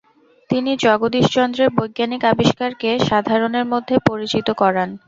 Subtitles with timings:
[0.49, 4.89] তিনি জগদীশচন্দ্রের বৈজ্ঞানিক আবিষ্কারকে সাধারণের মধ্যে পরিচিত করান।